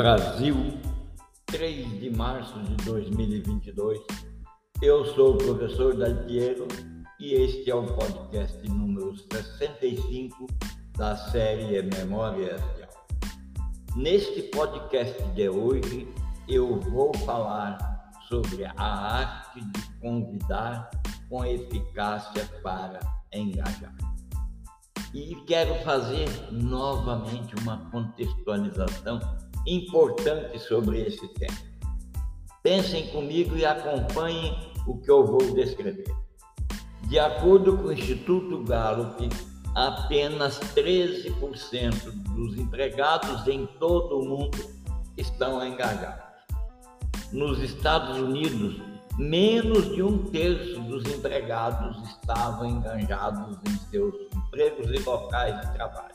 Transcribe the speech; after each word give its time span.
Brasil, 0.00 0.56
3 1.44 2.00
de 2.00 2.08
março 2.08 2.58
de 2.62 2.74
2022. 2.86 4.00
Eu 4.80 5.04
sou 5.04 5.34
o 5.34 5.36
professor 5.36 5.94
Daltiero 5.94 6.66
e 7.20 7.34
este 7.34 7.70
é 7.70 7.74
o 7.74 7.84
podcast 7.84 8.66
número 8.70 9.14
65 9.30 10.46
da 10.96 11.14
série 11.14 11.82
Memória 11.82 12.56
Real. 12.56 12.88
Neste 13.94 14.44
podcast 14.44 15.22
de 15.34 15.50
hoje, 15.50 16.08
eu 16.48 16.80
vou 16.80 17.14
falar 17.26 17.76
sobre 18.26 18.64
a 18.64 18.82
arte 18.82 19.60
de 19.60 20.00
convidar 20.00 20.90
com 21.28 21.44
eficácia 21.44 22.46
para 22.62 23.00
engajar. 23.34 23.94
E 25.12 25.34
quero 25.46 25.74
fazer 25.84 26.26
novamente 26.50 27.54
uma 27.56 27.90
contextualização 27.90 29.20
importante 29.66 30.58
sobre 30.58 31.00
esse 31.00 31.26
tema. 31.34 31.58
Pensem 32.62 33.06
comigo 33.08 33.56
e 33.56 33.64
acompanhem 33.64 34.56
o 34.86 34.98
que 34.98 35.10
eu 35.10 35.26
vou 35.26 35.54
descrever. 35.54 36.14
De 37.08 37.18
acordo 37.18 37.76
com 37.78 37.88
o 37.88 37.92
Instituto 37.92 38.62
Gallup, 38.64 39.28
apenas 39.74 40.60
13% 40.74 42.10
dos 42.34 42.58
empregados 42.58 43.46
em 43.48 43.66
todo 43.78 44.20
o 44.20 44.28
mundo 44.28 44.58
estão 45.16 45.66
engajados. 45.66 46.30
Nos 47.32 47.60
Estados 47.60 48.18
Unidos, 48.18 48.80
menos 49.18 49.94
de 49.94 50.02
um 50.02 50.30
terço 50.30 50.80
dos 50.80 51.04
empregados 51.06 51.96
estavam 52.08 52.66
enganjados 52.66 53.56
em 53.66 53.90
seus 53.90 54.14
empregos 54.34 54.90
e 54.90 54.98
locais 55.02 55.60
de 55.60 55.72
trabalho. 55.74 56.14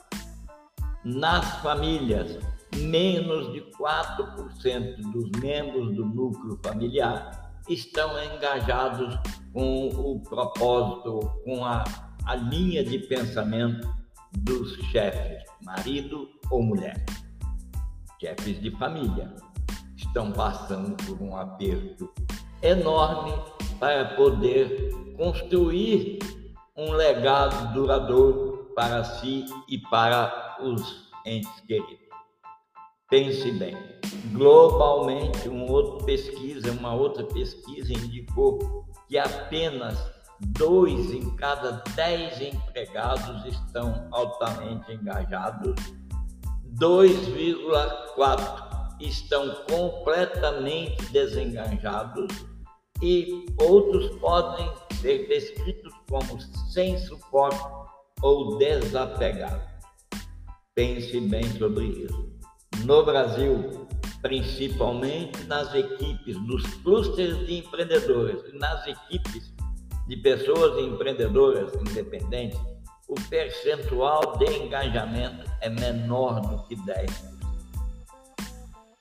Nas 1.03 1.61
famílias, 1.61 2.38
menos 2.78 3.52
de 3.54 3.62
4% 3.72 5.12
dos 5.12 5.30
membros 5.42 5.95
do 5.95 6.06
núcleo 6.06 6.59
familiar 6.64 7.54
estão 7.70 8.12
engajados 8.23 9.17
com 9.54 9.88
o 9.88 10.20
propósito, 10.22 11.20
com 11.44 11.64
a, 11.66 11.84
a 12.26 12.36
linha 12.36 12.84
de 12.84 13.00
pensamento 13.00 13.88
dos 14.38 14.73
chefes, 14.92 15.44
marido 15.64 16.30
ou 16.52 16.62
mulher. 16.62 17.04
Chefes 18.20 18.62
de 18.62 18.72
família 18.72 19.34
estão 19.95 20.32
passando 20.32 20.95
por 21.06 21.22
um 21.22 21.36
aperto 21.36 22.12
enorme 22.62 23.34
para 23.80 24.16
poder 24.16 24.89
construir 25.17 26.20
um 26.78 26.92
legado 26.92 27.73
duradouro 27.73 28.72
para 28.76 29.04
si 29.04 29.45
e 29.70 29.78
para 29.78 30.58
os 30.62 31.10
entes 31.26 31.60
queridos. 31.62 32.05
Pense 33.08 33.52
bem, 33.52 33.78
globalmente, 34.31 35.48
uma 35.48 35.72
outra 35.72 36.03
pesquisa, 36.08 36.72
uma 36.72 36.95
outra 36.95 37.23
pesquisa 37.23 37.94
indicou 37.94 38.84
que 39.08 39.16
apenas 39.16 40.11
dois 40.39 41.14
em 41.14 41.36
cada 41.36 41.83
dez 41.95 42.42
empregados 42.42 43.45
estão 43.45 44.08
altamente 44.11 44.92
engajados, 44.92 45.76
2,4 46.80 48.98
estão 49.00 49.53
completamente 49.70 51.06
desengajados 51.11 52.33
e 53.03 53.45
outros 53.61 54.20
podem 54.20 54.67
ser 55.00 55.28
descritos 55.28 55.94
como 56.09 56.42
sem 56.72 56.98
suporte 56.98 57.64
ou 58.23 58.58
desapegados. 58.58 59.76
Pense 60.73 61.20
bem 61.22 61.44
sobre 61.52 61.86
isso. 61.86 62.34
No 62.86 63.03
Brasil, 63.03 63.87
principalmente 64.21 65.43
nas 65.45 65.73
equipes, 65.73 66.37
nos 66.45 66.64
clusters 66.83 67.36
de 67.48 67.58
empreendedores 67.58 68.54
nas 68.54 68.86
equipes 68.86 69.52
de 70.08 70.17
pessoas 70.17 70.77
empreendedoras 70.83 71.73
independentes, 71.73 72.60
o 73.08 73.15
percentual 73.27 74.37
de 74.37 74.45
engajamento 74.45 75.49
é 75.61 75.70
menor 75.70 76.42
do 76.42 76.61
que 76.67 76.76
10%. 76.76 77.10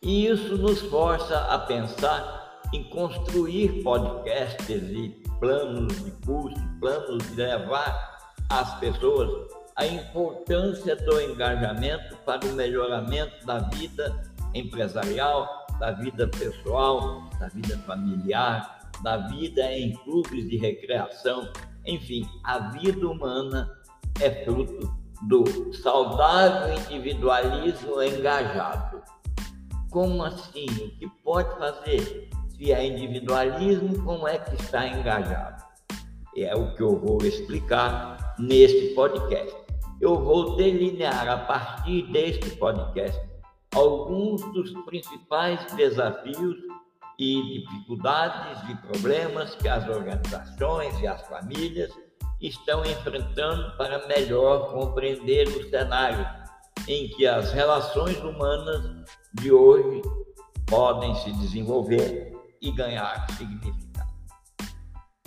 E 0.01 0.29
isso 0.29 0.57
nos 0.57 0.81
força 0.81 1.39
a 1.41 1.59
pensar 1.59 2.63
em 2.73 2.85
construir 2.85 3.83
podcasts 3.83 4.83
e 4.83 5.11
planos 5.41 6.03
de 6.03 6.11
curso, 6.25 6.57
planos 6.81 7.23
de 7.29 7.37
levar 7.37 8.33
às 8.49 8.79
pessoas 8.79 9.47
a 9.77 9.87
importância 9.87 10.95
do 10.97 11.21
engajamento 11.21 12.17
para 12.25 12.47
o 12.47 12.53
melhoramento 12.53 13.45
da 13.45 13.59
vida 13.59 14.23
empresarial, 14.55 15.67
da 15.81 15.91
vida 15.91 16.29
pessoal, 16.29 17.29
da 17.41 17.49
vida 17.49 17.77
familiar, 17.79 18.91
da 19.03 19.17
vida 19.29 19.73
em 19.73 19.93
clubes 20.05 20.49
de 20.49 20.57
recreação, 20.57 21.51
enfim, 21.85 22.27
a 22.45 22.71
vida 22.71 23.07
humana 23.07 23.71
é 24.21 24.45
fruto 24.45 24.95
do 25.23 25.73
saudável 25.75 26.75
individualismo 26.91 28.01
engajado. 28.01 29.03
Como 29.91 30.23
assim? 30.23 30.67
O 30.67 30.99
que 30.99 31.09
pode 31.23 31.57
fazer? 31.59 32.29
Se 32.51 32.73
é 32.73 32.87
individualismo, 32.87 34.03
como 34.05 34.29
é 34.29 34.39
que 34.39 34.55
está 34.55 34.87
engajado? 34.87 35.63
É 36.37 36.55
o 36.55 36.75
que 36.75 36.83
eu 36.83 36.99
vou 36.99 37.19
explicar 37.25 38.35
neste 38.39 38.95
podcast. 38.95 39.64
Eu 40.05 40.23
vou 40.23 40.55
delinear 40.55 41.27
a 41.27 41.39
partir 41.39 42.03
deste 42.13 42.51
podcast 42.57 43.19
alguns 43.75 44.43
dos 44.53 44.71
principais 44.85 45.65
desafios 45.73 46.59
e 47.19 47.61
dificuldades 47.61 48.69
e 48.69 48.77
problemas 48.87 49.55
que 49.55 49.67
as 49.67 49.89
organizações 49.89 51.01
e 51.01 51.07
as 51.07 51.27
famílias 51.27 51.91
estão 52.39 52.85
enfrentando 52.85 53.75
para 53.79 54.07
melhor 54.07 54.75
compreender 54.75 55.49
o 55.49 55.71
cenário 55.71 56.29
em 56.87 57.09
que 57.09 57.27
as 57.27 57.55
relações 57.55 58.19
humanas 58.19 59.09
de 59.33 59.51
hoje 59.51 60.03
podem 60.67 61.15
se 61.15 61.33
desenvolver 61.33 62.31
e 62.61 62.71
ganhar 62.73 63.27
significado. 63.39 64.13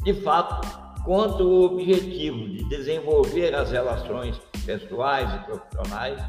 De 0.03 0.13
fato, 0.21 0.67
quanto 1.03 1.41
ao 1.41 1.61
objetivo 1.63 2.47
de 2.49 2.63
desenvolver 2.69 3.55
as 3.55 3.71
relações 3.71 4.39
pessoais 4.67 5.33
e 5.33 5.45
profissionais, 5.45 6.22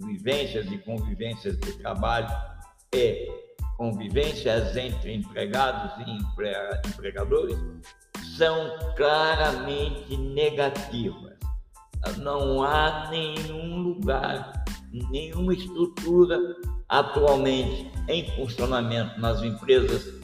vivências 0.00 0.66
e 0.72 0.78
convivências 0.78 1.56
de 1.60 1.72
trabalho 1.74 2.34
e 2.94 3.30
convivências 3.76 4.74
entre 4.74 5.14
empregados 5.14 5.92
e 6.06 6.88
empregadores, 6.88 7.58
são 8.38 8.70
claramente 8.96 10.16
negativas. 10.16 11.34
Não 12.18 12.62
há 12.62 13.10
nenhum 13.10 13.82
lugar, 13.82 14.64
nenhuma 14.90 15.52
estrutura 15.52 16.38
atualmente 16.88 17.90
em 18.08 18.24
funcionamento 18.34 19.20
nas 19.20 19.42
empresas 19.42 20.20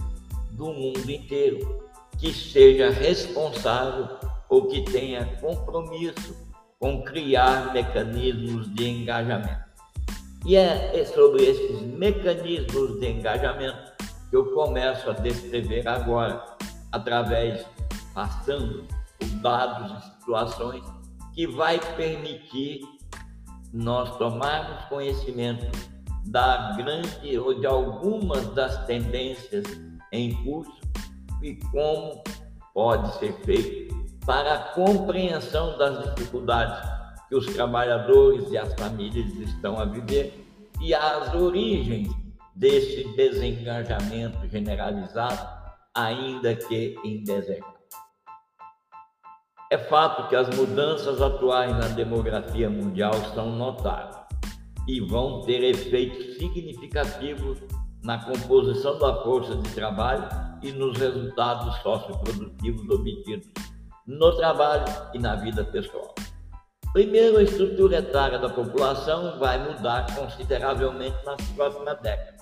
do 0.52 0.72
mundo 0.72 1.10
inteiro 1.10 1.90
que 2.18 2.32
seja 2.32 2.90
responsável 2.90 4.08
ou 4.48 4.66
que 4.68 4.82
tenha 4.82 5.24
compromisso 5.40 6.49
com 6.80 7.02
criar 7.02 7.74
mecanismos 7.74 8.74
de 8.74 8.88
engajamento. 8.88 9.70
E 10.46 10.56
é 10.56 11.04
sobre 11.04 11.44
esses 11.44 11.82
mecanismos 11.82 12.98
de 12.98 13.10
engajamento 13.10 13.92
que 14.30 14.36
eu 14.36 14.46
começo 14.54 15.10
a 15.10 15.12
descrever 15.12 15.86
agora, 15.86 16.42
através, 16.90 17.66
passando 18.14 18.86
os 19.22 19.30
dados 19.42 19.92
e 19.92 20.10
situações 20.18 20.82
que 21.34 21.46
vai 21.46 21.78
permitir 21.96 22.80
nós 23.72 24.16
tomarmos 24.16 24.84
conhecimento 24.86 25.66
da 26.24 26.72
grande 26.72 27.38
ou 27.38 27.60
de 27.60 27.66
algumas 27.66 28.46
das 28.54 28.86
tendências 28.86 29.64
em 30.12 30.34
curso 30.42 30.80
e 31.42 31.56
como 31.70 32.22
pode 32.72 33.14
ser 33.18 33.32
feito 33.44 33.89
para 34.30 34.54
a 34.54 34.58
compreensão 34.58 35.76
das 35.76 36.04
dificuldades 36.04 36.88
que 37.28 37.34
os 37.34 37.46
trabalhadores 37.46 38.48
e 38.52 38.56
as 38.56 38.72
famílias 38.74 39.26
estão 39.34 39.76
a 39.76 39.84
viver 39.84 40.46
e 40.80 40.94
as 40.94 41.34
origens 41.34 42.08
desse 42.54 43.12
desengajamento 43.16 44.48
generalizado, 44.48 45.48
ainda 45.92 46.54
que 46.54 46.96
indesejado. 47.04 47.74
É 49.68 49.76
fato 49.76 50.28
que 50.28 50.36
as 50.36 50.48
mudanças 50.56 51.20
atuais 51.20 51.72
na 51.72 51.88
demografia 51.88 52.70
mundial 52.70 53.14
são 53.34 53.50
notáveis 53.50 54.16
e 54.86 55.00
vão 55.00 55.40
ter 55.40 55.60
efeitos 55.64 56.36
significativos 56.36 57.58
na 58.04 58.24
composição 58.24 58.96
da 58.96 59.24
força 59.24 59.56
de 59.56 59.74
trabalho 59.74 60.28
e 60.62 60.70
nos 60.70 60.96
resultados 60.96 61.74
socioprodutivos 61.82 62.88
obtidos 62.90 63.48
no 64.06 64.36
trabalho 64.36 64.84
e 65.14 65.18
na 65.18 65.36
vida 65.36 65.64
pessoal. 65.64 66.14
Primeiro, 66.92 67.38
a 67.38 67.42
estrutura 67.44 67.98
etária 67.98 68.38
da 68.38 68.48
população 68.48 69.38
vai 69.38 69.58
mudar 69.64 70.12
consideravelmente 70.16 71.16
nas 71.24 71.40
próximas 71.52 72.00
décadas. 72.00 72.40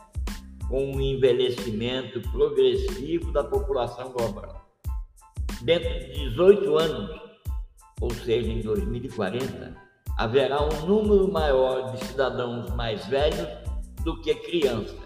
com 0.69 0.97
o 0.97 1.01
envelhecimento 1.01 2.21
progressivo 2.31 3.33
da 3.33 3.43
população 3.43 4.13
global. 4.13 4.69
Dentro 5.63 5.89
de 5.89 6.29
18 6.29 6.77
anos, 6.77 7.21
ou 8.03 8.11
seja, 8.11 8.51
em 8.51 8.61
2040, 8.61 9.75
haverá 10.19 10.63
um 10.63 10.87
número 10.87 11.33
maior 11.33 11.93
de 11.93 12.05
cidadãos 12.05 12.71
mais 12.75 13.05
velhos 13.07 13.49
do 14.05 14.21
que 14.21 14.35
crianças, 14.35 14.99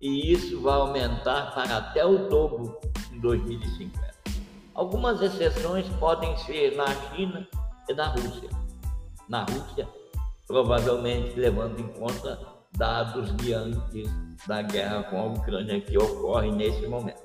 e 0.00 0.32
isso 0.32 0.60
vai 0.60 0.74
aumentar 0.74 1.54
para 1.54 1.76
até 1.76 2.04
o 2.04 2.28
dobro 2.28 2.78
em 3.12 3.20
2050. 3.20 4.09
Algumas 4.74 5.20
exceções 5.20 5.88
podem 5.98 6.36
ser 6.38 6.76
na 6.76 6.86
China 6.86 7.46
e 7.88 7.94
na 7.94 8.08
Rússia. 8.08 8.48
Na 9.28 9.44
Rússia, 9.44 9.88
provavelmente 10.46 11.38
levando 11.38 11.78
em 11.80 11.88
conta 11.88 12.38
dados 12.76 13.36
de 13.36 13.52
antes 13.52 14.10
da 14.46 14.62
guerra 14.62 15.02
com 15.04 15.20
a 15.20 15.26
Ucrânia 15.26 15.80
que 15.80 15.98
ocorre 15.98 16.50
nesse 16.50 16.86
momento. 16.86 17.20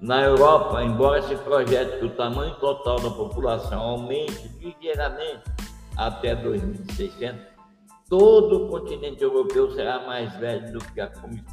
Na 0.00 0.22
Europa, 0.22 0.82
embora 0.82 1.22
se 1.22 1.34
projete 1.36 1.98
que 1.98 2.04
o 2.04 2.16
tamanho 2.16 2.54
total 2.56 3.00
da 3.00 3.10
população 3.10 3.80
aumente 3.80 4.48
ligeiramente 4.58 5.42
até 5.96 6.34
2600, 6.36 7.40
todo 8.08 8.66
o 8.66 8.68
continente 8.68 9.22
europeu 9.22 9.70
será 9.72 10.06
mais 10.06 10.34
velho 10.36 10.72
do 10.72 10.78
que, 10.78 11.00
a, 11.00 11.06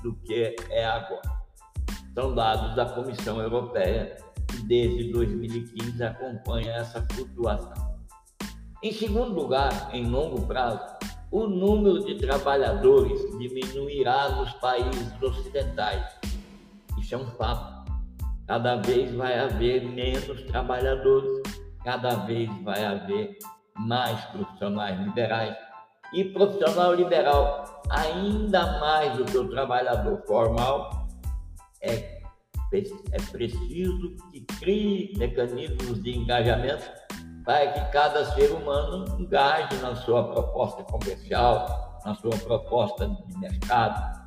do 0.03 0.13
que 0.25 0.55
é 0.69 0.85
agora. 0.85 1.21
São 2.13 2.35
dados 2.35 2.75
da 2.75 2.85
Comissão 2.85 3.41
Europeia, 3.41 4.17
desde 4.63 5.11
2015 5.11 6.03
acompanha 6.03 6.73
essa 6.73 7.05
flutuação. 7.11 7.93
Em 8.81 8.91
segundo 8.91 9.33
lugar, 9.33 9.89
em 9.93 10.05
longo 10.07 10.45
prazo, 10.45 10.83
o 11.31 11.47
número 11.47 12.05
de 12.05 12.15
trabalhadores 12.15 13.19
diminuirá 13.37 14.29
nos 14.29 14.51
países 14.53 15.21
ocidentais. 15.21 16.05
Isso 16.99 17.15
é 17.15 17.17
um 17.17 17.27
fato 17.31 17.83
cada 18.47 18.75
vez 18.75 19.13
vai 19.15 19.39
haver 19.39 19.83
menos 19.83 20.43
trabalhadores, 20.43 21.41
cada 21.83 22.15
vez 22.25 22.49
vai 22.63 22.83
haver 22.83 23.37
mais 23.75 24.23
profissionais 24.25 24.99
liberais. 24.99 25.55
E 26.13 26.25
profissional 26.25 26.93
liberal, 26.93 27.81
ainda 27.89 28.79
mais 28.79 29.17
do 29.17 29.25
que 29.25 29.37
o 29.37 29.49
trabalhador 29.49 30.21
formal, 30.27 31.07
é, 31.81 32.12
é 32.77 33.21
preciso 33.31 34.15
que 34.31 34.41
crie 34.59 35.13
mecanismos 35.17 36.01
de 36.01 36.17
engajamento 36.17 36.89
para 37.45 37.71
que 37.73 37.91
cada 37.91 38.25
ser 38.33 38.51
humano 38.51 39.19
engaje 39.19 39.75
na 39.81 39.95
sua 39.95 40.23
proposta 40.31 40.83
comercial, 40.83 42.01
na 42.05 42.15
sua 42.15 42.37
proposta 42.37 43.07
de 43.07 43.37
mercado, 43.37 44.23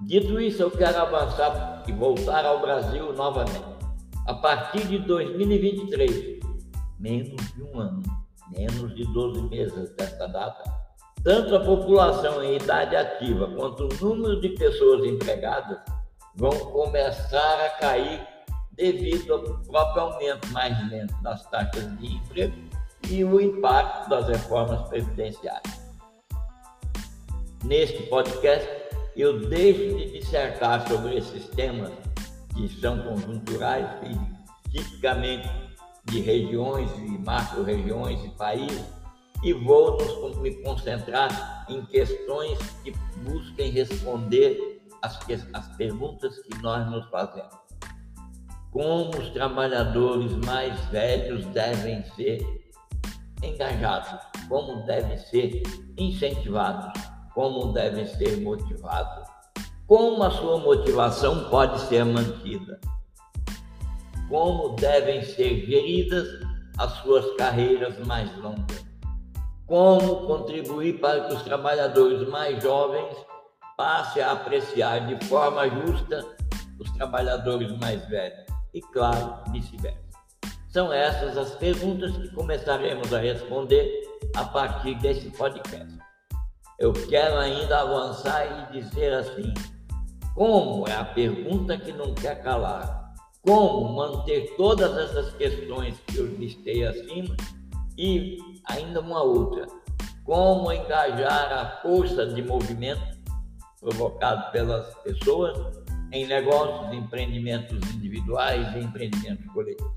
Dito 0.00 0.38
isso, 0.38 0.62
eu 0.62 0.70
quero 0.70 0.98
avançar 0.98 1.82
e 1.88 1.92
voltar 1.92 2.44
ao 2.44 2.60
Brasil 2.60 3.14
novamente. 3.14 3.64
A 4.26 4.34
partir 4.34 4.86
de 4.88 4.98
2023, 4.98 6.38
menos 7.00 7.54
de 7.54 7.62
um 7.62 7.80
ano, 7.80 8.02
menos 8.54 8.94
de 8.94 9.10
12 9.10 9.42
meses 9.44 9.88
desta 9.96 10.26
data, 10.26 10.62
tanto 11.24 11.56
a 11.56 11.60
população 11.60 12.42
em 12.42 12.56
idade 12.56 12.94
ativa 12.94 13.50
quanto 13.56 13.84
o 13.84 14.04
número 14.04 14.38
de 14.38 14.50
pessoas 14.50 15.02
empregadas 15.06 15.78
vão 16.36 16.52
começar 16.52 17.64
a 17.64 17.70
cair 17.70 18.26
devido 18.72 19.32
ao 19.32 19.40
próprio 19.60 20.02
aumento 20.02 20.48
mais 20.48 20.90
lento 20.90 21.14
das 21.22 21.44
taxas 21.50 21.98
de 21.98 22.14
emprego 22.14 22.54
e 23.08 23.24
o 23.24 23.40
impacto 23.40 24.10
das 24.10 24.28
reformas 24.28 24.86
previdenciárias. 24.88 25.80
Neste 27.64 28.02
podcast, 28.04 28.68
eu 29.16 29.48
deixo 29.48 29.96
de 29.96 30.18
dissertar 30.18 30.86
sobre 30.86 31.16
esses 31.16 31.48
temas 31.48 31.90
que 32.54 32.68
são 32.80 32.98
conjunturais 33.02 33.88
e 34.04 34.70
tipicamente 34.70 35.48
de 36.04 36.20
regiões 36.20 36.90
e 36.98 37.18
macro-regiões 37.18 38.22
e 38.24 38.28
países 38.30 38.84
e 39.42 39.52
vou 39.52 39.96
nos, 39.96 40.36
me 40.38 40.54
concentrar 40.62 41.66
em 41.68 41.84
questões 41.86 42.58
que 42.82 42.92
busquem 43.24 43.70
responder 43.70 44.65
as, 45.02 45.18
as 45.52 45.76
perguntas 45.76 46.38
que 46.40 46.62
nós 46.62 46.90
nos 46.90 47.06
fazemos. 47.10 47.54
Como 48.70 49.10
os 49.18 49.30
trabalhadores 49.30 50.32
mais 50.44 50.78
velhos 50.86 51.44
devem 51.46 52.04
ser 52.14 52.44
engajados? 53.42 54.20
Como 54.48 54.84
devem 54.86 55.16
ser 55.18 55.62
incentivados? 55.96 57.16
como 57.36 57.70
devem 57.74 58.06
ser 58.06 58.40
motivados, 58.40 59.28
como 59.86 60.22
a 60.22 60.30
sua 60.30 60.58
motivação 60.58 61.50
pode 61.50 61.78
ser 61.82 62.02
mantida, 62.02 62.80
como 64.30 64.70
devem 64.70 65.22
ser 65.22 65.66
geridas 65.66 66.26
as 66.78 66.90
suas 67.02 67.36
carreiras 67.36 67.98
mais 68.06 68.34
longas, 68.38 68.86
como 69.66 70.26
contribuir 70.26 70.98
para 70.98 71.26
que 71.26 71.34
os 71.34 71.42
trabalhadores 71.42 72.26
mais 72.30 72.62
jovens 72.62 73.14
passem 73.76 74.22
a 74.22 74.32
apreciar 74.32 75.06
de 75.06 75.24
forma 75.26 75.68
justa 75.68 76.24
os 76.78 76.90
trabalhadores 76.92 77.70
mais 77.78 78.04
velhos 78.08 78.46
e, 78.72 78.80
claro, 78.80 79.42
vice-versa. 79.50 79.98
São 80.68 80.92
essas 80.92 81.36
as 81.36 81.54
perguntas 81.54 82.16
que 82.16 82.28
começaremos 82.34 83.12
a 83.12 83.18
responder 83.18 83.90
a 84.34 84.44
partir 84.44 84.94
desse 84.96 85.30
podcast 85.30 85.96
eu 86.78 86.92
quero 86.92 87.38
ainda 87.38 87.80
avançar 87.80 88.68
e 88.70 88.80
dizer 88.80 89.14
assim: 89.14 89.54
como 90.34 90.86
é 90.86 90.94
a 90.94 91.04
pergunta 91.04 91.78
que 91.78 91.90
não 91.90 92.14
quer 92.14 92.42
calar? 92.42 93.14
Como 93.42 93.94
manter 93.94 94.54
todas 94.56 94.96
essas 94.98 95.32
questões 95.36 95.98
que 96.06 96.18
eu 96.18 96.26
listei 96.26 96.84
acima 96.84 97.34
e 97.96 98.36
ainda 98.66 99.00
uma 99.00 99.22
outra: 99.22 99.66
como 100.22 100.70
engajar 100.70 101.50
a 101.50 101.80
força 101.80 102.26
de 102.26 102.42
movimento 102.42 103.15
provocado 103.86 104.50
pelas 104.50 104.92
pessoas 104.96 105.56
em 106.10 106.26
negócios, 106.26 106.92
empreendimentos 106.92 107.78
individuais 107.94 108.74
e 108.74 108.80
empreendimentos 108.80 109.46
coletivos. 109.52 109.92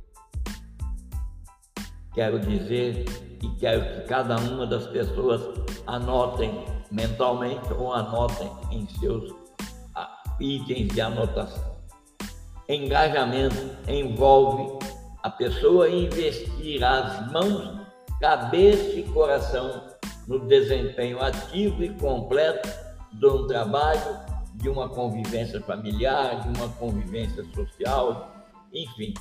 Quero 2.13 2.39
dizer 2.39 3.05
e 3.41 3.49
quero 3.59 3.81
que 3.81 4.07
cada 4.07 4.35
uma 4.37 4.67
das 4.67 4.85
pessoas 4.87 5.41
anotem 5.87 6.65
mentalmente 6.91 7.73
ou 7.73 7.91
anotem 7.91 8.51
em 8.71 8.87
seus 8.99 9.33
ah, 9.95 10.21
itens 10.39 10.93
de 10.93 11.01
anotação. 11.01 11.77
Engajamento 12.67 13.75
envolve 13.87 14.85
a 15.23 15.31
pessoa 15.31 15.89
investir 15.89 16.83
as 16.83 17.31
mãos, 17.31 17.79
cabeça 18.21 18.99
e 18.99 19.03
coração 19.03 19.87
no 20.27 20.39
desempenho 20.47 21.23
ativo 21.23 21.83
e 21.83 21.89
completo 21.95 22.88
de 23.13 23.25
um 23.25 23.47
trabalho, 23.47 24.19
de 24.55 24.69
uma 24.69 24.89
convivência 24.89 25.61
familiar, 25.61 26.41
de 26.41 26.59
uma 26.59 26.69
convivência 26.69 27.43
social, 27.53 28.33
enfim. 28.73 29.13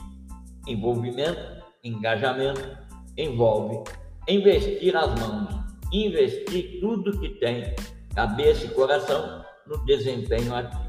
Envolvimento, 0.67 1.63
engajamento 1.83 2.89
envolve 3.17 3.83
investir 4.29 4.95
as 4.97 5.19
mãos, 5.19 5.49
investir 5.93 6.81
tudo 6.81 7.19
que 7.19 7.31
tem, 7.41 7.75
cabeça 8.15 8.67
e 8.67 8.69
coração, 8.69 9.45
no 9.67 9.85
desempenho 9.85 10.55
ativo. 10.55 10.89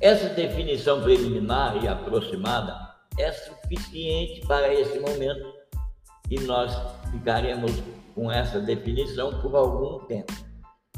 Essa 0.00 0.28
definição 0.30 1.02
preliminar 1.02 1.82
e 1.82 1.88
aproximada 1.88 2.94
é 3.18 3.32
suficiente 3.32 4.46
para 4.46 4.72
esse 4.72 4.98
momento 4.98 5.52
e 6.30 6.40
nós 6.40 6.76
ficaremos 7.10 7.72
com 8.14 8.30
essa 8.30 8.60
definição 8.60 9.40
por 9.40 9.54
algum 9.56 10.04
tempo. 10.06 10.32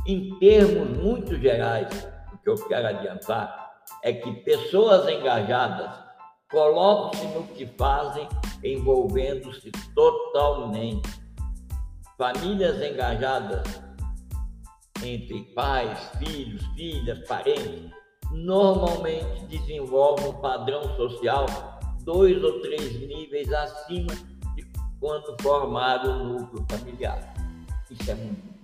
Em 0.06 0.38
termos 0.38 0.96
muito 0.98 1.36
gerais, 1.36 2.08
o 2.32 2.38
que 2.38 2.48
eu 2.48 2.68
quero 2.68 2.86
adiantar 2.86 3.72
é 4.04 4.12
que 4.12 4.32
pessoas 4.42 5.08
engajadas 5.08 5.90
colocam-se 6.48 7.26
no 7.26 7.44
que 7.48 7.66
fazem, 7.66 8.28
envolvendo-se 8.62 9.72
totalmente 9.96 11.10
famílias 12.16 12.80
engajadas 12.80 13.82
entre 15.02 15.42
pais, 15.54 15.98
filhos, 16.18 16.64
filhas, 16.76 17.18
parentes, 17.26 17.90
normalmente 18.30 19.44
desenvolvem 19.46 20.28
um 20.28 20.40
padrão 20.40 20.82
social 20.96 21.46
dois 22.02 22.42
ou 22.44 22.60
três 22.60 23.00
níveis 23.00 23.52
acima 23.52 24.14
de 24.54 24.64
quando 25.00 25.36
formado 25.42 26.10
o 26.10 26.24
núcleo 26.24 26.64
familiar. 26.70 27.34
Isso 27.90 28.08
é 28.08 28.14
muito. 28.14 28.55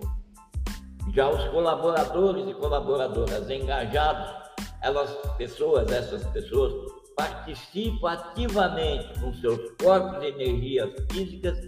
Já 1.12 1.28
os 1.28 1.44
colaboradores 1.50 2.48
e 2.48 2.54
colaboradoras 2.54 3.50
engajados, 3.50 4.32
elas 4.80 5.14
pessoas, 5.36 5.90
essas 5.92 6.24
pessoas 6.28 6.72
participam 7.14 8.10
ativamente 8.10 9.20
com 9.20 9.32
seus 9.34 9.72
corpos 9.82 10.22
e 10.22 10.28
energias 10.28 10.90
físicas 11.10 11.58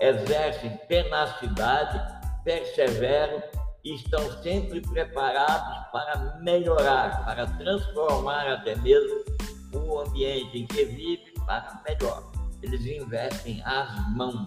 exercem 0.00 0.76
tenacidade, 0.88 2.00
perseveram 2.44 3.42
e 3.84 3.94
estão 3.94 4.20
sempre 4.42 4.80
preparados 4.80 5.86
para 5.92 6.38
melhorar, 6.40 7.24
para 7.24 7.46
transformar 7.46 8.46
até 8.48 8.74
mesmo 8.76 9.24
o 9.74 10.00
ambiente 10.00 10.58
em 10.58 10.66
que 10.66 10.84
vive 10.84 11.32
para 11.46 11.82
melhor. 11.88 12.32
Eles 12.62 12.84
investem 12.84 13.62
as 13.64 14.08
mãos 14.16 14.46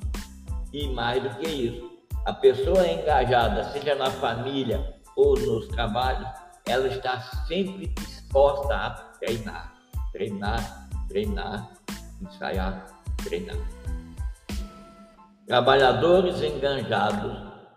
e 0.74 0.88
mais 0.89 1.24
do 1.24 1.29
que 1.39 1.48
isso, 1.48 1.90
a 2.25 2.33
pessoa 2.33 2.87
engajada, 2.87 3.63
seja 3.71 3.95
na 3.95 4.09
família 4.09 4.95
ou 5.15 5.37
nos 5.37 5.67
trabalhos, 5.69 6.27
ela 6.67 6.87
está 6.87 7.19
sempre 7.47 7.87
disposta 7.87 8.75
a 8.75 8.89
treinar, 9.19 9.73
treinar, 10.11 10.89
treinar, 11.07 11.71
ensaiar, 12.21 12.85
treinar. 13.23 13.57
Trabalhadores 15.47 16.41
engajados, 16.41 17.35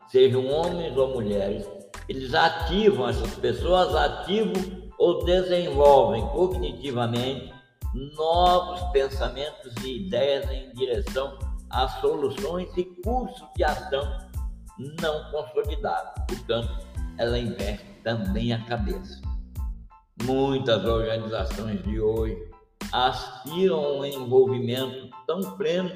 sejam 0.08 0.46
homens 0.46 0.96
ou 0.96 1.08
mulheres, 1.08 1.66
eles 2.08 2.34
ativam, 2.34 3.08
essas 3.08 3.34
pessoas 3.34 3.94
ativam 3.94 4.52
ou 4.98 5.24
desenvolvem 5.24 6.24
cognitivamente 6.28 7.52
novos 7.94 8.80
pensamentos 8.92 9.72
e 9.82 10.06
ideias 10.06 10.48
em 10.50 10.72
direção 10.74 11.38
a 11.70 11.88
soluções 11.88 12.68
e 12.76 12.84
cursos 13.02 13.42
de 13.56 13.64
ação 13.64 14.23
não 14.78 15.30
consolidados. 15.30 16.12
Portanto, 16.26 16.86
ela 17.18 17.38
investe 17.38 17.86
também 18.02 18.52
a 18.52 18.64
cabeça. 18.64 19.20
Muitas 20.22 20.84
organizações 20.84 21.82
de 21.82 22.00
hoje 22.00 22.50
aspiram 22.92 23.98
um 23.98 24.04
envolvimento 24.04 25.10
tão 25.26 25.40
pleno 25.56 25.90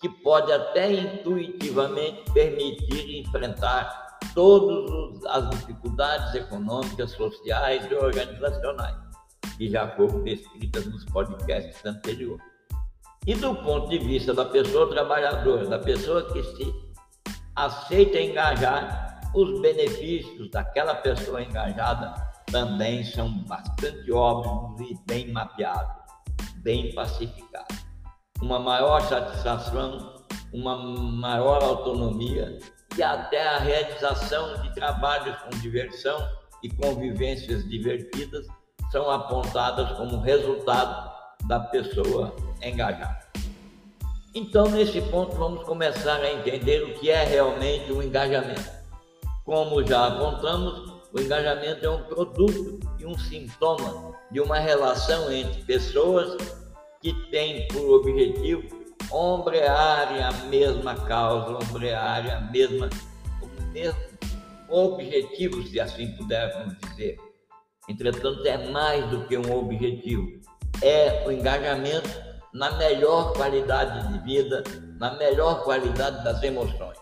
que 0.00 0.08
pode 0.08 0.52
até 0.52 0.92
intuitivamente 0.92 2.30
permitir 2.32 3.20
enfrentar 3.20 4.18
todas 4.34 5.24
as 5.26 5.50
dificuldades 5.50 6.34
econômicas, 6.34 7.12
sociais 7.12 7.88
e 7.90 7.94
organizacionais 7.94 9.12
que 9.56 9.70
já 9.70 9.88
foram 9.96 10.22
descritas 10.22 10.86
nos 10.86 11.04
podcasts 11.06 11.84
anteriores. 11.84 12.44
E 13.26 13.34
do 13.34 13.54
ponto 13.54 13.88
de 13.88 13.98
vista 13.98 14.34
da 14.34 14.44
pessoa 14.44 14.88
trabalhadora, 14.88 15.66
da 15.66 15.78
pessoa 15.78 16.32
que 16.32 16.42
se 16.42 16.91
aceita 17.54 18.20
engajar, 18.20 19.20
os 19.34 19.60
benefícios 19.60 20.50
daquela 20.50 20.94
pessoa 20.96 21.42
engajada 21.42 22.14
também 22.50 23.02
são 23.04 23.30
bastante 23.44 24.12
óbvios 24.12 24.90
e 24.90 24.98
bem 25.06 25.32
mapeados, 25.32 26.02
bem 26.56 26.94
pacificados. 26.94 27.78
Uma 28.40 28.58
maior 28.58 29.00
satisfação, 29.00 30.22
uma 30.52 30.76
maior 30.76 31.62
autonomia 31.62 32.58
e 32.96 33.02
até 33.02 33.48
a 33.48 33.58
realização 33.58 34.60
de 34.62 34.74
trabalhos 34.74 35.34
com 35.42 35.50
diversão 35.60 36.18
e 36.62 36.68
convivências 36.68 37.66
divertidas 37.68 38.46
são 38.90 39.10
apontadas 39.10 39.96
como 39.96 40.20
resultado 40.20 41.10
da 41.46 41.58
pessoa 41.58 42.36
engajada. 42.62 43.32
Então, 44.34 44.66
nesse 44.70 44.98
ponto, 45.02 45.36
vamos 45.36 45.62
começar 45.64 46.20
a 46.20 46.32
entender 46.32 46.82
o 46.84 46.94
que 46.94 47.10
é 47.10 47.22
realmente 47.22 47.92
o 47.92 48.02
engajamento. 48.02 48.70
Como 49.44 49.86
já 49.86 50.06
apontamos, 50.06 50.90
o 51.12 51.20
engajamento 51.20 51.84
é 51.84 51.90
um 51.90 52.02
produto 52.04 52.80
e 52.98 53.04
um 53.04 53.18
sintoma 53.18 54.14
de 54.30 54.40
uma 54.40 54.58
relação 54.58 55.30
entre 55.30 55.62
pessoas 55.64 56.34
que 57.02 57.12
têm 57.30 57.68
por 57.68 57.96
objetivo 57.96 58.62
ombrearem 59.10 60.22
a 60.22 60.32
mesma 60.46 60.94
causa, 60.94 61.58
ombrearem 61.66 62.30
a 62.30 62.40
mesma, 62.40 62.88
o 63.42 63.62
mesmo 63.64 64.00
objetivo, 64.70 65.62
se 65.64 65.78
assim 65.78 66.10
pudermos 66.16 66.74
dizer. 66.78 67.18
Entretanto, 67.86 68.46
é 68.46 68.70
mais 68.70 69.04
do 69.10 69.26
que 69.26 69.36
um 69.36 69.58
objetivo, 69.58 70.40
é 70.80 71.22
o 71.26 71.30
engajamento 71.30 72.31
na 72.52 72.72
melhor 72.72 73.32
qualidade 73.32 74.12
de 74.12 74.18
vida, 74.20 74.62
na 74.98 75.14
melhor 75.14 75.64
qualidade 75.64 76.22
das 76.22 76.42
emoções. 76.42 76.98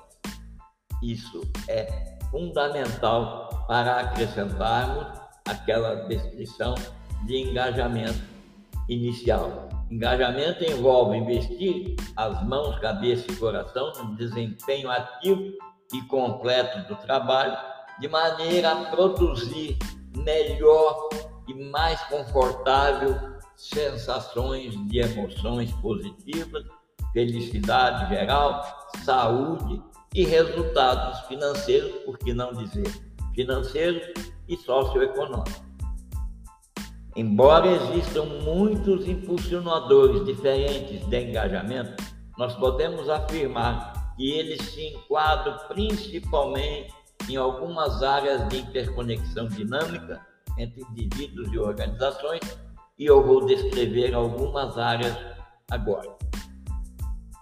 Isso 1.03 1.41
é 1.69 2.19
fundamental 2.31 3.49
para 3.67 4.01
acrescentarmos 4.01 5.07
aquela 5.49 6.07
descrição 6.07 6.75
de 7.27 7.37
engajamento 7.37 8.23
inicial. 8.89 9.69
Engajamento 9.91 10.65
envolve 10.65 11.17
investir 11.17 11.97
as 12.17 12.47
mãos, 12.47 12.79
cabeça 12.79 13.31
e 13.31 13.37
coração 13.37 13.93
no 13.99 14.15
desempenho 14.17 14.91
ativo 14.91 15.53
e 15.93 16.01
completo 16.03 16.87
do 16.87 16.95
trabalho, 17.01 17.57
de 17.99 18.07
maneira 18.07 18.71
a 18.71 18.85
produzir 18.85 19.77
melhor 20.17 21.09
e 21.49 21.55
mais 21.55 22.01
confortável 22.05 23.30
sensações 23.61 24.75
de 24.89 25.01
emoções 25.01 25.71
positivas, 25.75 26.65
felicidade 27.13 28.09
geral, 28.09 28.89
saúde 29.05 29.83
e 30.15 30.25
resultados 30.25 31.21
financeiros, 31.27 31.93
por 32.05 32.19
que 32.19 32.33
não 32.33 32.55
dizer 32.55 32.91
financeiros 33.35 34.03
e 34.49 34.57
socioeconômicos. 34.57 35.63
Embora 37.15 37.67
existam 37.67 38.25
muitos 38.25 39.07
impulsionadores 39.07 40.25
diferentes 40.25 41.07
de 41.07 41.21
engajamento, 41.21 42.03
nós 42.39 42.55
podemos 42.55 43.11
afirmar 43.11 44.15
que 44.17 44.31
eles 44.31 44.61
se 44.71 44.87
enquadram 44.87 45.59
principalmente 45.69 46.95
em 47.29 47.37
algumas 47.37 48.03
áreas 48.03 48.49
de 48.49 48.59
interconexão 48.59 49.49
dinâmica 49.49 50.27
entre 50.57 50.83
indivíduos 50.83 51.53
e 51.53 51.59
organizações 51.59 52.41
e 53.01 53.07
eu 53.07 53.25
vou 53.25 53.47
descrever 53.47 54.15
algumas 54.15 54.77
áreas 54.77 55.17
agora. 55.71 56.11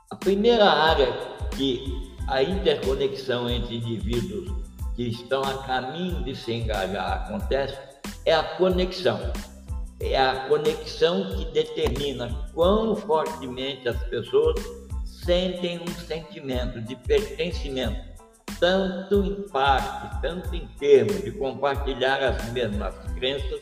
A 0.08 0.14
primeira 0.14 0.64
área 0.64 1.12
que 1.56 2.14
a 2.28 2.40
interconexão 2.40 3.50
entre 3.50 3.78
indivíduos 3.78 4.52
que 4.94 5.08
estão 5.08 5.42
a 5.42 5.58
caminho 5.64 6.22
de 6.22 6.36
se 6.36 6.52
engajar 6.52 7.24
acontece 7.24 7.76
é 8.24 8.34
a 8.34 8.44
conexão. 8.56 9.18
É 10.00 10.16
a 10.16 10.46
conexão 10.48 11.28
que 11.28 11.46
determina 11.46 12.48
quão 12.54 12.94
fortemente 12.94 13.88
as 13.88 14.00
pessoas 14.04 14.64
sentem 15.04 15.80
um 15.80 15.88
sentimento 15.88 16.80
de 16.82 16.94
pertencimento, 16.94 18.00
tanto 18.60 19.24
em 19.24 19.42
parte, 19.48 20.20
tanto 20.22 20.54
em 20.54 20.68
termos 20.78 21.20
de 21.24 21.32
compartilhar 21.32 22.22
as 22.22 22.52
mesmas 22.52 22.94
crenças, 23.16 23.60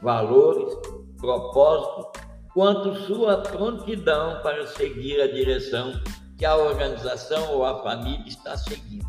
valores 0.00 1.01
propósito, 1.22 2.20
quanto 2.52 2.94
sua 3.06 3.38
prontidão 3.38 4.42
para 4.42 4.66
seguir 4.66 5.22
a 5.22 5.32
direção 5.32 5.92
que 6.36 6.44
a 6.44 6.56
organização 6.56 7.54
ou 7.54 7.64
a 7.64 7.82
família 7.82 8.26
está 8.26 8.56
seguindo. 8.58 9.06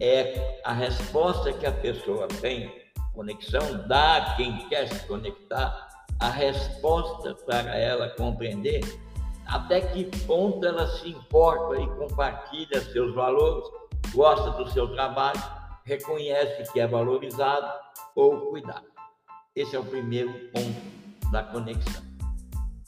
É 0.00 0.60
a 0.64 0.72
resposta 0.72 1.52
que 1.52 1.66
a 1.66 1.72
pessoa 1.72 2.26
tem, 2.40 2.72
conexão, 3.12 3.86
dá 3.86 4.16
a 4.16 4.36
quem 4.36 4.56
quer 4.68 4.88
se 4.88 5.06
conectar, 5.06 5.88
a 6.20 6.30
resposta 6.30 7.34
para 7.44 7.76
ela 7.76 8.08
compreender 8.10 8.80
até 9.46 9.80
que 9.80 10.04
ponto 10.26 10.66
ela 10.66 10.86
se 10.86 11.10
importa 11.10 11.80
e 11.80 11.86
compartilha 11.96 12.80
seus 12.80 13.14
valores, 13.14 13.68
gosta 14.14 14.50
do 14.52 14.70
seu 14.70 14.88
trabalho, 14.94 15.42
reconhece 15.84 16.72
que 16.72 16.80
é 16.80 16.86
valorizado 16.86 17.66
ou 18.14 18.50
cuidado. 18.50 18.93
Esse 19.54 19.76
é 19.76 19.78
o 19.78 19.84
primeiro 19.84 20.32
ponto 20.50 21.30
da 21.30 21.44
conexão. 21.44 22.02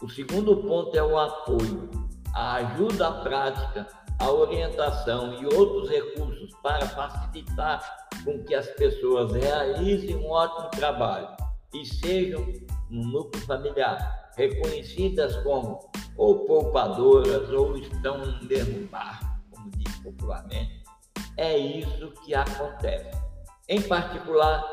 O 0.03 0.09
segundo 0.09 0.65
ponto 0.65 0.99
é 0.99 1.03
o 1.03 1.17
apoio, 1.17 1.89
a 2.35 2.55
ajuda 2.57 3.23
prática, 3.23 3.87
a 4.19 4.31
orientação 4.33 5.41
e 5.41 5.47
outros 5.47 5.89
recursos 5.89 6.51
para 6.65 6.85
facilitar 6.89 8.09
com 8.25 8.43
que 8.43 8.53
as 8.53 8.67
pessoas 8.71 9.33
realizem 9.33 10.17
um 10.17 10.29
ótimo 10.29 10.69
trabalho 10.71 11.29
e 11.73 11.87
sejam 11.87 12.45
no 12.91 13.05
núcleo 13.13 13.47
familiar 13.47 14.33
reconhecidas 14.37 15.37
como 15.45 15.89
ou 16.17 16.47
poupadoras 16.47 17.49
ou 17.51 17.77
estão 17.77 18.19
no 18.19 18.45
mesmo 18.45 18.89
barco, 18.89 19.25
como 19.53 19.71
diz 19.71 19.95
popularmente. 20.01 20.83
É 21.37 21.57
isso 21.57 22.11
que 22.25 22.35
acontece. 22.35 23.17
Em 23.69 23.81
particular, 23.83 24.65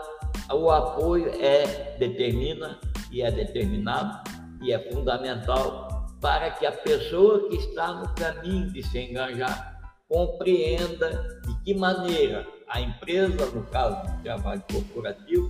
o 0.51 0.69
apoio 0.69 1.29
é 1.39 1.95
determina 1.97 2.79
e 3.11 3.21
é 3.21 3.31
determinado 3.31 4.29
e 4.61 4.71
é 4.71 4.79
fundamental 4.91 6.07
para 6.19 6.51
que 6.51 6.65
a 6.65 6.71
pessoa 6.71 7.49
que 7.49 7.55
está 7.57 7.93
no 7.93 8.07
caminho 8.15 8.71
de 8.71 8.81
se 8.81 8.99
engajar 8.99 9.73
compreenda 10.07 11.09
de 11.45 11.55
que 11.63 11.73
maneira 11.73 12.47
a 12.69 12.79
empresa, 12.79 13.45
no 13.47 13.63
caso 13.65 14.09
do 14.09 14.23
trabalho 14.23 14.63
corporativo, 14.71 15.49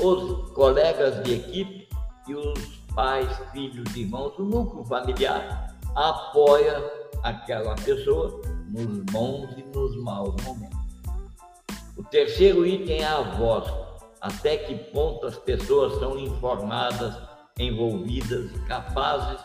os 0.00 0.50
colegas 0.52 1.22
de 1.22 1.34
equipe 1.34 1.88
e 2.26 2.34
os 2.34 2.78
pais, 2.94 3.28
filhos, 3.52 3.94
irmãos, 3.96 4.36
o 4.38 4.44
núcleo 4.44 4.84
familiar 4.84 5.76
apoia 5.94 6.82
aquela 7.22 7.74
pessoa 7.76 8.40
nos 8.68 8.98
bons 9.10 9.50
e 9.56 9.62
nos 9.74 9.96
maus 10.02 10.34
momentos. 10.44 10.78
O 11.96 12.02
terceiro 12.04 12.66
item 12.66 13.02
é 13.02 13.06
a 13.06 13.20
voz. 13.20 13.87
Até 14.20 14.56
que 14.56 14.74
ponto 14.92 15.26
as 15.26 15.36
pessoas 15.36 15.98
são 16.00 16.18
informadas, 16.18 17.14
envolvidas, 17.58 18.50
capazes 18.66 19.40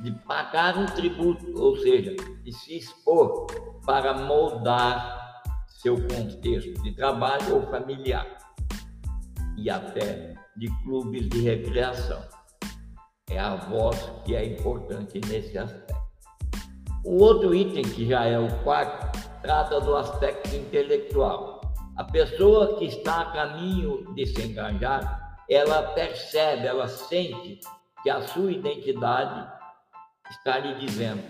de 0.00 0.12
pagar 0.26 0.76
um 0.78 0.86
tributo, 0.86 1.60
ou 1.60 1.76
seja, 1.76 2.14
de 2.42 2.52
se 2.52 2.78
expor 2.78 3.46
para 3.86 4.14
moldar 4.14 5.42
seu 5.68 5.96
contexto 5.96 6.82
de 6.82 6.92
trabalho 6.92 7.56
ou 7.56 7.62
familiar 7.70 8.26
e 9.56 9.70
até 9.70 10.34
de 10.56 10.68
clubes 10.82 11.28
de 11.28 11.42
recreação. 11.42 12.22
É 13.30 13.38
a 13.38 13.56
voz 13.56 13.98
que 14.24 14.34
é 14.34 14.44
importante 14.44 15.20
nesse 15.26 15.56
aspecto. 15.58 15.94
O 17.04 17.22
outro 17.22 17.54
item, 17.54 17.82
que 17.82 18.06
já 18.06 18.24
é 18.24 18.38
o 18.38 18.48
quarto, 18.62 19.18
trata 19.42 19.80
do 19.80 19.94
aspecto 19.96 20.54
intelectual. 20.56 21.60
A 21.96 22.02
pessoa 22.02 22.76
que 22.76 22.86
está 22.86 23.20
a 23.20 23.32
caminho 23.32 24.12
de 24.14 24.26
se 24.26 24.42
engajar, 24.42 25.38
ela 25.48 25.82
percebe, 25.94 26.66
ela 26.66 26.88
sente 26.88 27.60
que 28.02 28.10
a 28.10 28.20
sua 28.22 28.50
identidade 28.50 29.48
está 30.28 30.58
lhe 30.58 30.74
dizendo: 30.84 31.22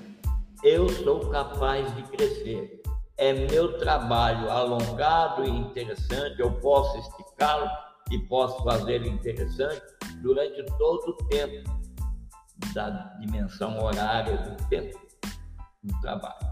eu 0.62 0.88
sou 0.88 1.28
capaz 1.28 1.94
de 1.94 2.02
crescer. 2.04 2.82
É 3.18 3.32
meu 3.32 3.78
trabalho 3.78 4.50
alongado 4.50 5.44
e 5.44 5.50
interessante, 5.50 6.40
eu 6.40 6.50
posso 6.60 6.98
esticá-lo 6.98 7.70
e 8.10 8.18
posso 8.20 8.64
fazer 8.64 9.06
interessante 9.06 9.82
durante 10.22 10.64
todo 10.78 11.10
o 11.10 11.16
tempo 11.28 11.70
da 12.72 12.88
dimensão 13.20 13.78
horária 13.84 14.36
do 14.38 14.68
tempo 14.68 14.98
do 15.82 16.00
trabalho. 16.00 16.50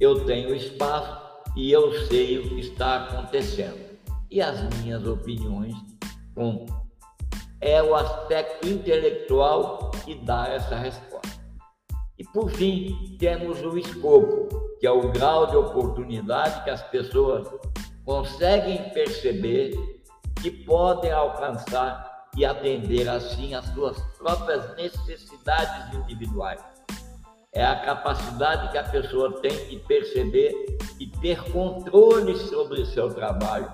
Eu 0.00 0.24
tenho 0.24 0.54
espaço 0.54 1.29
e 1.56 1.72
eu 1.72 1.92
sei 2.06 2.38
o 2.38 2.48
que 2.48 2.60
está 2.60 3.04
acontecendo. 3.04 3.78
E 4.30 4.40
as 4.40 4.62
minhas 4.78 5.06
opiniões 5.06 5.74
contam. 6.34 6.80
É 7.60 7.82
o 7.82 7.94
aspecto 7.94 8.68
intelectual 8.68 9.90
que 10.04 10.14
dá 10.14 10.48
essa 10.48 10.76
resposta. 10.76 11.40
E 12.18 12.24
por 12.24 12.50
fim, 12.50 13.16
temos 13.18 13.60
o 13.62 13.76
escopo, 13.76 14.48
que 14.78 14.86
é 14.86 14.90
o 14.90 15.10
grau 15.10 15.46
de 15.46 15.56
oportunidade 15.56 16.62
que 16.64 16.70
as 16.70 16.82
pessoas 16.84 17.48
conseguem 18.04 18.90
perceber 18.90 19.74
que 20.40 20.50
podem 20.50 21.10
alcançar 21.10 22.28
e 22.36 22.44
atender 22.44 23.08
assim 23.08 23.54
às 23.54 23.66
suas 23.66 23.98
próprias 24.16 24.74
necessidades 24.76 25.94
individuais. 25.94 26.60
É 27.52 27.64
a 27.64 27.80
capacidade 27.80 28.70
que 28.70 28.78
a 28.78 28.84
pessoa 28.84 29.40
tem 29.40 29.68
de 29.68 29.76
perceber 29.80 30.52
e 31.00 31.06
ter 31.06 31.42
controle 31.50 32.36
sobre 32.36 32.82
o 32.82 32.86
seu 32.86 33.08
trabalho. 33.12 33.72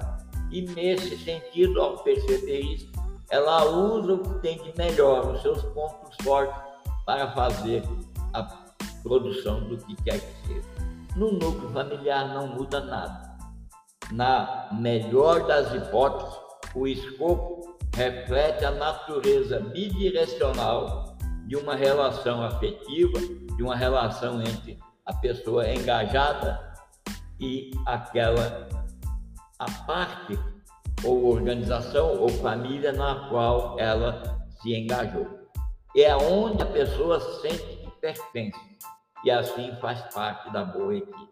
E 0.50 0.62
nesse 0.62 1.18
sentido, 1.18 1.80
ao 1.82 1.98
perceber 1.98 2.60
isso, 2.60 2.90
ela 3.28 3.64
usa 3.68 4.14
o 4.14 4.18
que 4.18 4.34
tem 4.38 4.62
de 4.62 4.72
melhor, 4.78 5.32
os 5.32 5.42
seus 5.42 5.60
pontos 5.62 6.16
fortes, 6.22 6.56
para 7.04 7.32
fazer 7.32 7.82
a 8.32 8.44
produção 9.02 9.60
do 9.68 9.76
que 9.76 9.96
quer 10.04 10.20
que 10.20 10.46
seja. 10.46 10.68
No 11.16 11.32
núcleo 11.32 11.68
familiar 11.70 12.32
não 12.32 12.46
muda 12.46 12.80
nada. 12.80 13.36
Na 14.12 14.68
melhor 14.72 15.46
das 15.48 15.74
hipóteses, 15.74 16.32
o 16.74 16.86
escopo 16.86 17.76
reflete 17.94 18.64
a 18.64 18.70
natureza 18.70 19.58
bidirecional 19.58 21.16
de 21.46 21.56
uma 21.56 21.74
relação 21.74 22.42
afetiva, 22.42 23.18
de 23.56 23.62
uma 23.62 23.74
relação 23.74 24.40
entre 24.40 24.78
a 25.04 25.14
pessoa 25.14 25.68
engajada 25.68 26.65
e 27.40 27.70
aquela 27.86 28.68
a 29.58 29.70
parte 29.86 30.38
ou 31.04 31.26
organização 31.26 32.20
ou 32.20 32.28
família 32.28 32.92
na 32.92 33.28
qual 33.28 33.78
ela 33.78 34.22
se 34.60 34.74
engajou. 34.74 35.26
É 35.96 36.14
onde 36.14 36.62
a 36.62 36.66
pessoa 36.66 37.20
sente 37.40 37.64
que 37.64 37.90
pertence 38.00 38.60
e 39.24 39.30
assim 39.30 39.74
faz 39.80 40.00
parte 40.14 40.52
da 40.52 40.64
boa 40.64 40.94
equipe. 40.94 41.28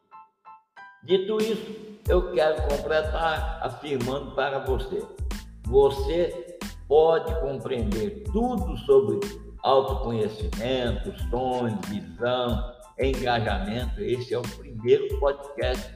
Dito 1.04 1.36
isso, 1.38 2.00
eu 2.08 2.32
quero 2.32 2.62
completar 2.68 3.60
afirmando 3.62 4.34
para 4.34 4.60
você 4.60 5.06
você 5.66 6.58
pode 6.86 7.34
compreender 7.40 8.24
tudo 8.32 8.76
sobre 8.78 9.20
autoconhecimento, 9.62 11.12
sonhos, 11.30 11.80
visão, 11.88 12.72
engajamento. 12.98 14.00
Esse 14.00 14.35
é 14.35 14.38
o 14.38 14.42
primeiro 14.42 15.18
podcast 15.18 15.92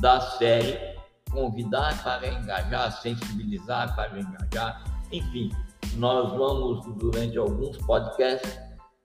da 0.00 0.20
série 0.20 0.90
Convidar 1.30 2.02
para 2.02 2.26
engajar, 2.26 2.90
sensibilizar 3.00 3.94
para 3.94 4.18
engajar. 4.18 4.82
Enfim, 5.12 5.50
nós 5.94 6.32
vamos, 6.32 6.84
durante 6.96 7.38
alguns 7.38 7.76
podcasts, 7.78 8.58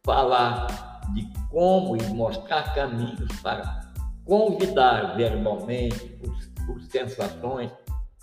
falar 0.03 1.01
de 1.13 1.31
como 1.51 1.95
e 1.95 2.03
mostrar 2.07 2.73
caminhos 2.73 3.31
para 3.41 3.79
convidar 4.25 5.15
verbalmente, 5.15 5.99
por, 6.17 6.35
por 6.65 6.81
sensações, 6.81 7.71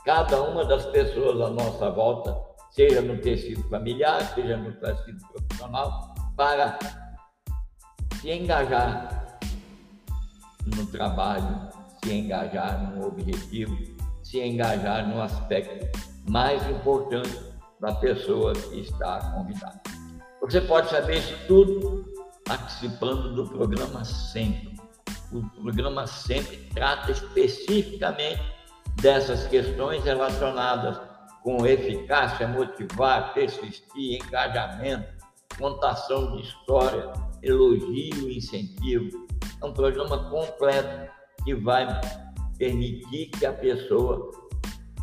cada 0.04 0.42
uma 0.42 0.64
das 0.64 0.84
pessoas 0.86 1.40
à 1.40 1.50
nossa 1.50 1.90
volta, 1.90 2.36
seja 2.72 3.00
no 3.00 3.16
tecido 3.18 3.62
familiar, 3.68 4.20
seja 4.34 4.56
no 4.56 4.72
tecido 4.72 5.18
profissional, 5.28 6.12
para 6.36 6.76
se 8.22 8.30
engajar 8.30 9.36
no 10.64 10.86
trabalho, 10.86 11.68
se 12.04 12.14
engajar 12.14 12.92
no 12.92 13.08
objetivo, 13.08 13.76
se 14.22 14.40
engajar 14.40 15.08
no 15.08 15.20
aspecto 15.20 15.98
mais 16.30 16.64
importante 16.70 17.36
da 17.80 17.92
pessoa 17.96 18.52
que 18.52 18.78
está 18.78 19.18
convidada. 19.32 19.82
Você 20.40 20.60
pode 20.60 20.88
saber 20.88 21.18
isso 21.18 21.36
tudo 21.48 22.04
participando 22.44 23.34
do 23.34 23.48
programa 23.48 24.04
Sempre. 24.04 24.76
O 25.32 25.42
programa 25.60 26.06
Sempre 26.06 26.58
trata 26.72 27.10
especificamente 27.10 28.40
dessas 29.00 29.48
questões 29.48 30.04
relacionadas 30.04 31.00
com 31.42 31.66
eficácia, 31.66 32.46
motivar, 32.46 33.34
persistir, 33.34 34.22
engajamento, 34.22 35.08
contação 35.58 36.36
de 36.36 36.42
história, 36.42 37.12
elogio 37.42 38.30
incentivo. 38.30 39.26
É 39.60 39.64
um 39.64 39.72
programa 39.72 40.30
completo 40.30 41.10
que 41.44 41.54
vai 41.54 41.86
permitir 42.58 43.26
que 43.30 43.46
a 43.46 43.52
pessoa 43.52 44.30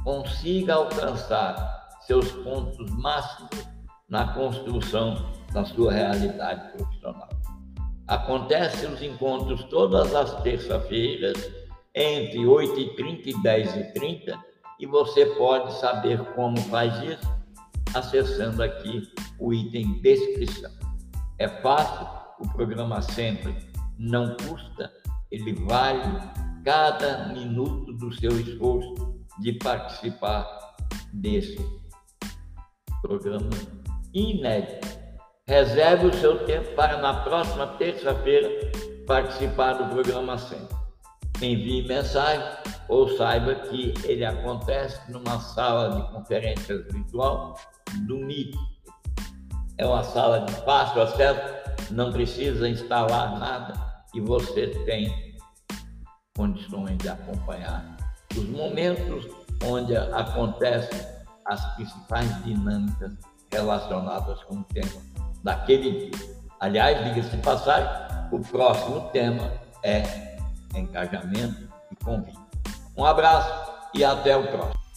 consiga 0.03 0.75
alcançar 0.75 1.89
seus 2.05 2.31
pontos 2.31 2.89
máximos 2.91 3.67
na 4.09 4.33
construção 4.33 5.31
da 5.53 5.65
sua 5.65 5.91
realidade 5.91 6.71
profissional. 6.77 7.29
Acontecem 8.07 8.91
os 8.91 9.01
encontros 9.01 9.63
todas 9.65 10.15
as 10.15 10.41
terças-feiras 10.41 11.51
entre 11.93 12.39
8h30 12.39 13.27
e 13.27 13.33
10h30 13.33 14.39
e 14.79 14.85
você 14.85 15.25
pode 15.25 15.73
saber 15.79 16.19
como 16.33 16.57
faz 16.61 16.97
isso 17.03 17.39
acessando 17.93 18.63
aqui 18.63 19.03
o 19.39 19.53
item 19.53 20.01
descrição. 20.01 20.71
É 21.37 21.47
fácil, 21.47 22.07
o 22.39 22.47
programa 22.53 23.01
sempre 23.01 23.55
não 23.97 24.35
custa, 24.37 24.91
ele 25.31 25.53
vale 25.65 26.01
cada 26.63 27.29
minuto 27.33 27.93
do 27.93 28.11
seu 28.13 28.31
esforço 28.39 29.15
de 29.39 29.53
participar 29.53 30.45
desse 31.13 31.57
programa 33.01 33.49
inédito. 34.13 34.87
Reserve 35.47 36.07
o 36.07 36.13
seu 36.13 36.45
tempo 36.45 36.75
para 36.75 37.01
na 37.01 37.21
próxima 37.21 37.67
terça-feira 37.77 38.49
participar 39.07 39.73
do 39.73 39.93
programa 39.93 40.37
sempre 40.37 40.79
envie 41.41 41.87
mensagem 41.87 42.43
ou 42.87 43.07
saiba 43.17 43.55
que 43.55 43.93
ele 44.03 44.25
acontece 44.25 44.99
numa 45.11 45.39
sala 45.39 45.95
de 45.95 46.11
conferências 46.11 46.85
virtual 46.91 47.55
do 48.07 48.17
MIT. 48.17 48.57
É 49.77 49.85
uma 49.85 50.03
sala 50.03 50.41
de 50.41 50.53
fácil 50.65 51.01
acesso, 51.01 51.39
não 51.91 52.11
precisa 52.11 52.67
instalar 52.67 53.37
nada 53.39 53.73
e 54.13 54.21
você 54.21 54.67
tem 54.85 55.35
condições 56.35 56.97
de 56.97 57.09
acompanhar 57.09 57.97
os 58.35 58.47
momentos 58.49 59.27
onde 59.63 59.95
acontecem 59.95 60.99
as 61.45 61.65
principais 61.75 62.43
dinâmicas 62.43 63.13
relacionadas 63.51 64.41
com 64.43 64.55
o 64.55 64.63
tema 64.65 65.01
daquele 65.43 66.09
dia. 66.09 66.39
Aliás, 66.59 67.03
diga-se 67.03 67.35
de 67.35 67.41
passagem, 67.41 67.89
o 68.31 68.39
próximo 68.39 69.09
tema 69.09 69.51
é 69.83 70.37
engajamento 70.75 71.67
e 71.91 72.03
convite. 72.03 72.39
Um 72.95 73.05
abraço 73.05 73.71
e 73.93 74.03
até 74.03 74.37
o 74.37 74.47
próximo. 74.47 74.88